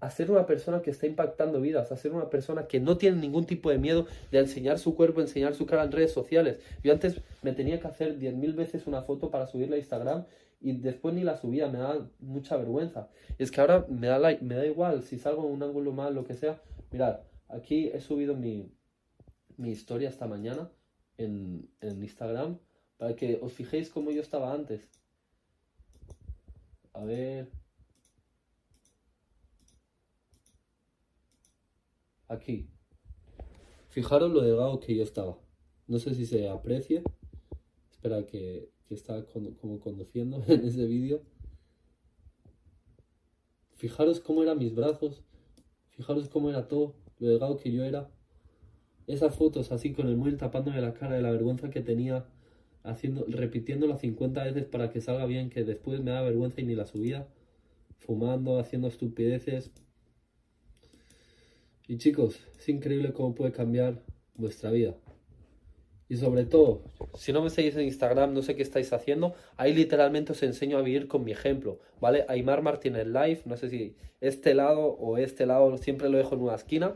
a 0.00 0.10
ser 0.10 0.30
una 0.30 0.46
persona 0.46 0.80
que 0.82 0.90
está 0.90 1.06
impactando 1.06 1.60
vidas, 1.60 1.90
a 1.90 1.96
ser 1.96 2.12
una 2.12 2.30
persona 2.30 2.66
que 2.66 2.80
no 2.80 2.96
tiene 2.96 3.16
ningún 3.16 3.46
tipo 3.46 3.70
de 3.70 3.78
miedo 3.78 4.06
de 4.30 4.38
enseñar 4.38 4.78
su 4.78 4.94
cuerpo, 4.94 5.20
enseñar 5.20 5.54
su 5.54 5.66
cara 5.66 5.84
en 5.84 5.92
redes 5.92 6.12
sociales. 6.12 6.58
Yo 6.84 6.92
antes 6.92 7.20
me 7.42 7.52
tenía 7.52 7.80
que 7.80 7.88
hacer 7.88 8.18
10.000 8.18 8.54
veces 8.54 8.86
una 8.86 9.02
foto 9.02 9.30
para 9.30 9.46
subirla 9.46 9.76
a 9.76 9.78
Instagram 9.78 10.24
y 10.60 10.72
después 10.72 11.14
ni 11.14 11.22
la 11.22 11.36
subía, 11.36 11.68
me 11.68 11.78
da 11.78 12.08
mucha 12.20 12.56
vergüenza. 12.56 13.08
Es 13.38 13.50
que 13.50 13.60
ahora 13.60 13.86
me 13.88 14.06
da, 14.06 14.18
me 14.40 14.54
da 14.54 14.66
igual 14.66 15.02
si 15.02 15.18
salgo 15.18 15.46
en 15.46 15.52
un 15.52 15.62
ángulo 15.62 15.92
mal, 15.92 16.14
lo 16.14 16.24
que 16.24 16.34
sea. 16.34 16.60
Mirad, 16.90 17.20
aquí 17.48 17.90
he 17.92 18.00
subido 18.00 18.36
mi, 18.36 18.72
mi 19.56 19.70
historia 19.70 20.08
esta 20.08 20.26
mañana 20.26 20.70
en, 21.16 21.68
en 21.80 22.02
Instagram 22.02 22.58
para 22.96 23.14
que 23.14 23.38
os 23.40 23.52
fijéis 23.52 23.90
cómo 23.90 24.10
yo 24.10 24.20
estaba 24.20 24.52
antes. 24.52 24.88
A 26.92 27.04
ver. 27.04 27.57
Aquí. 32.28 32.68
Fijaros 33.88 34.30
lo 34.30 34.42
delgado 34.42 34.80
que 34.80 34.94
yo 34.94 35.02
estaba. 35.02 35.38
No 35.86 35.98
sé 35.98 36.14
si 36.14 36.26
se 36.26 36.48
aprecia. 36.48 37.02
Espera 37.90 38.26
que, 38.26 38.70
que 38.86 38.94
está 38.94 39.24
como 39.24 39.80
conduciendo 39.80 40.42
en 40.48 40.64
ese 40.66 40.84
vídeo. 40.86 41.22
Fijaros 43.76 44.20
cómo 44.20 44.42
eran 44.42 44.58
mis 44.58 44.74
brazos. 44.74 45.22
Fijaros 45.90 46.28
cómo 46.28 46.50
era 46.50 46.68
todo. 46.68 46.94
Lo 47.18 47.28
delgado 47.28 47.56
que 47.56 47.72
yo 47.72 47.84
era. 47.84 48.10
Esas 49.06 49.34
fotos 49.34 49.72
así 49.72 49.94
con 49.94 50.06
el 50.06 50.16
móvil 50.16 50.36
tapándome 50.36 50.82
la 50.82 50.92
cara 50.92 51.16
de 51.16 51.22
la 51.22 51.30
vergüenza 51.30 51.70
que 51.70 51.80
tenía. 51.80 52.26
Haciendo, 52.82 53.24
repitiéndola 53.26 53.96
50 53.96 54.44
veces 54.44 54.64
para 54.64 54.90
que 54.90 55.00
salga 55.00 55.24
bien. 55.24 55.48
Que 55.48 55.64
después 55.64 56.02
me 56.02 56.10
da 56.10 56.20
vergüenza 56.20 56.60
y 56.60 56.64
ni 56.64 56.74
la 56.74 56.84
subía. 56.84 57.26
Fumando, 57.96 58.58
haciendo 58.58 58.88
estupideces. 58.88 59.72
Y 61.88 61.96
chicos, 61.96 62.38
es 62.58 62.68
increíble 62.68 63.14
cómo 63.14 63.34
puede 63.34 63.50
cambiar 63.50 64.02
vuestra 64.34 64.70
vida. 64.70 64.94
Y 66.06 66.16
sobre 66.16 66.44
todo, 66.44 66.82
si 67.14 67.32
no 67.32 67.42
me 67.42 67.48
seguís 67.48 67.76
en 67.76 67.84
Instagram, 67.84 68.34
no 68.34 68.42
sé 68.42 68.54
qué 68.54 68.62
estáis 68.62 68.92
haciendo, 68.92 69.34
ahí 69.56 69.72
literalmente 69.72 70.32
os 70.32 70.42
enseño 70.42 70.76
a 70.76 70.82
vivir 70.82 71.08
con 71.08 71.24
mi 71.24 71.32
ejemplo, 71.32 71.80
¿vale? 71.98 72.26
Aymar 72.28 72.60
Martínez 72.60 73.06
Live, 73.06 73.40
no 73.46 73.56
sé 73.56 73.70
si 73.70 73.96
este 74.20 74.54
lado 74.54 74.80
o 74.80 75.16
este 75.16 75.46
lado, 75.46 75.78
siempre 75.78 76.10
lo 76.10 76.18
dejo 76.18 76.34
en 76.34 76.42
una 76.42 76.56
esquina. 76.56 76.94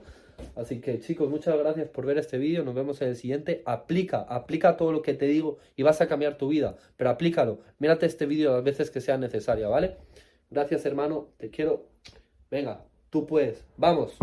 Así 0.57 0.81
que 0.81 1.01
chicos, 1.01 1.31
muchas 1.31 1.59
gracias 1.59 1.89
por 1.89 2.05
ver 2.05 2.19
este 2.19 2.37
vídeo, 2.37 2.63
nos 2.63 2.75
vemos 2.75 3.01
en 3.01 3.09
el 3.09 3.17
siguiente. 3.17 3.63
Aplica, 3.65 4.21
aplica 4.21 4.77
todo 4.77 4.93
lo 4.93 5.01
que 5.01 5.15
te 5.15 5.27
digo 5.27 5.57
y 5.75 5.85
vas 5.85 6.03
a 6.03 6.07
cambiar 6.07 6.37
tu 6.37 6.49
vida, 6.49 6.77
pero 6.99 7.09
aplícalo. 7.09 7.61
Mírate 7.79 8.05
este 8.05 8.27
vídeo 8.27 8.53
las 8.53 8.65
veces 8.65 8.91
que 8.91 9.01
sea 9.01 9.17
necesaria, 9.17 9.69
¿vale? 9.69 9.97
Gracias 10.51 10.85
hermano, 10.85 11.29
te 11.39 11.49
quiero. 11.49 11.87
Venga, 12.51 12.85
tú 13.09 13.27
puedes, 13.27 13.65
vamos. 13.79 14.19